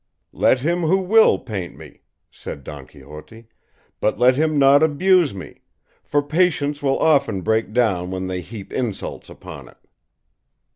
[0.33, 2.01] "Let him who will paint me,"
[2.31, 3.45] said Don Quixote;
[3.99, 5.61] "but let him not abuse me;
[6.03, 9.77] for patience will often break down when they heap insults upon it."